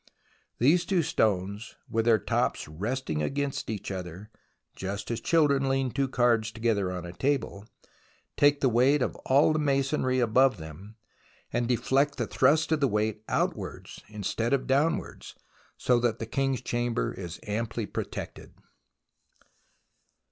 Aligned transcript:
These 0.57 0.83
two 0.85 1.03
stones, 1.03 1.75
with 1.87 2.05
their 2.05 2.17
tops 2.17 2.67
resting 2.67 3.21
against 3.21 3.69
each 3.69 3.91
other, 3.91 4.31
just 4.75 5.11
as 5.11 5.21
children 5.21 5.69
lean 5.69 5.91
two 5.91 6.07
cards 6.07 6.51
together 6.51 6.91
on 6.91 7.05
a 7.05 7.13
table, 7.13 7.67
take 8.35 8.61
the 8.61 8.67
weight 8.67 9.03
of 9.03 9.15
all 9.27 9.53
the 9.53 9.59
masonry 9.59 10.19
above 10.19 10.57
them, 10.57 10.95
and 11.53 11.67
deflect 11.67 12.17
the 12.17 12.25
thrust 12.25 12.71
of 12.71 12.79
the 12.79 12.87
weight 12.87 13.23
outwards 13.29 14.01
instead 14.07 14.53
of 14.53 14.65
downwards, 14.65 15.35
so 15.77 15.99
that 15.99 16.17
the 16.17 16.25
King's 16.25 16.63
Chamber 16.63 17.13
is 17.13 17.39
amply 17.43 17.85
protected. 17.85 18.55